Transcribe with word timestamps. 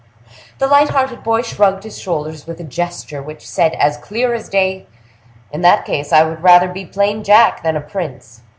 The 0.57 0.65
light 0.65 0.89
hearted 0.89 1.21
boy 1.23 1.43
shrugged 1.43 1.83
his 1.83 1.99
shoulders 1.99 2.47
with 2.47 2.59
a 2.59 2.63
gesture 2.63 3.21
which 3.21 3.47
said 3.47 3.73
as 3.75 3.97
clear 3.97 4.33
as 4.33 4.49
day: 4.49 4.87
"In 5.51 5.61
that 5.61 5.85
case 5.85 6.11
I 6.11 6.23
would 6.27 6.41
rather 6.41 6.69
be 6.69 6.85
plain 6.87 7.23
Jack 7.23 7.61
than 7.61 7.77
a 7.77 7.81
prince." 7.81 8.41